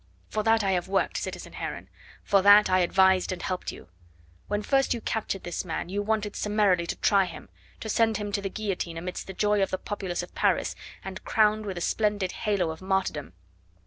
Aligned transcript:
For 0.29 0.41
that 0.41 0.63
I 0.63 0.71
have 0.71 0.87
worked, 0.87 1.17
citizen 1.17 1.53
Heron 1.53 1.87
for 2.23 2.41
that 2.41 2.71
I 2.71 2.79
advised 2.79 3.31
and 3.31 3.39
helped 3.39 3.71
you. 3.71 3.87
When 4.47 4.63
first 4.63 4.95
you 4.95 5.01
captured 5.01 5.43
this 5.43 5.63
man 5.63 5.89
you 5.89 6.01
wanted 6.01 6.35
summarily 6.35 6.87
to 6.87 6.95
try 6.95 7.25
him, 7.25 7.49
to 7.81 7.87
send 7.87 8.17
him 8.17 8.31
to 8.31 8.41
the 8.41 8.49
guillotine 8.49 8.97
amidst 8.97 9.27
the 9.27 9.33
joy 9.33 9.61
of 9.61 9.69
the 9.69 9.77
populace 9.77 10.23
of 10.23 10.33
Paris, 10.33 10.75
and 11.05 11.23
crowned 11.23 11.67
with 11.67 11.77
a 11.77 11.81
splendid 11.81 12.31
halo 12.31 12.71
of 12.71 12.81
martyrdom. 12.81 13.33